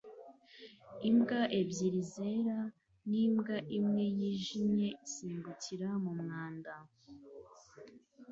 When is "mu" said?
6.03-6.11